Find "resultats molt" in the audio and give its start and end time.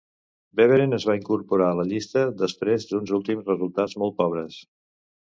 3.55-4.21